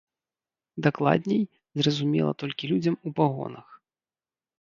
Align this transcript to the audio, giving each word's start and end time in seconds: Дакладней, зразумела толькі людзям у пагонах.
Дакладней, 0.85 1.43
зразумела 1.81 2.31
толькі 2.45 2.69
людзям 2.73 2.95
у 3.11 3.13
пагонах. 3.21 3.67